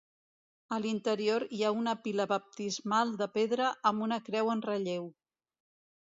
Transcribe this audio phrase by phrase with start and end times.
[0.75, 5.05] A l'interior hi ha una pila baptismal de pedra amb una creu en relleu.